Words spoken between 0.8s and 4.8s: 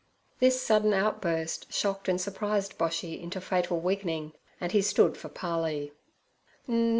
outburst shocked and surprised Boshy into fatal weakening, and